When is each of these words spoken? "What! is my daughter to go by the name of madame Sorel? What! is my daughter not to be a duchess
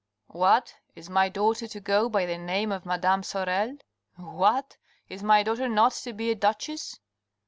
"What! 0.29 0.73
is 0.95 1.11
my 1.11 1.29
daughter 1.29 1.67
to 1.67 1.79
go 1.79 2.09
by 2.09 2.25
the 2.25 2.39
name 2.39 2.71
of 2.71 2.87
madame 2.87 3.21
Sorel? 3.21 3.77
What! 4.15 4.75
is 5.09 5.21
my 5.21 5.43
daughter 5.43 5.69
not 5.69 5.91
to 5.93 6.11
be 6.11 6.31
a 6.31 6.35
duchess 6.35 6.99